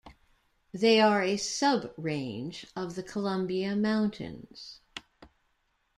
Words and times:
They 0.73 0.99
are 0.99 1.21
a 1.21 1.37
sub-range 1.37 2.65
of 2.75 2.95
the 2.95 3.03
Columbia 3.03 3.75
Mountains. 3.75 4.79